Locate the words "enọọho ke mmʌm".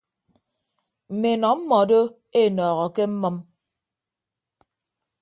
2.41-3.35